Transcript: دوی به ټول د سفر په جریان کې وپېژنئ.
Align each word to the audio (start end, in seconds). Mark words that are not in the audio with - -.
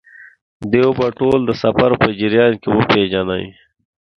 دوی 0.71 0.89
به 0.97 1.07
ټول 1.19 1.39
د 1.45 1.51
سفر 1.63 1.91
په 2.01 2.07
جریان 2.19 2.51
کې 2.61 2.69
وپېژنئ. 2.71 3.45